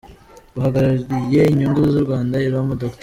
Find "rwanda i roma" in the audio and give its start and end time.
2.05-2.73